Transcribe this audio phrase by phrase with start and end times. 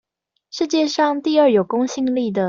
[0.49, 2.39] 世界上第二有公信力的